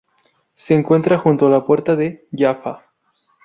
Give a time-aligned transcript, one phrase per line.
[0.55, 2.87] Se encuentra junto a la puerta de Jaffa.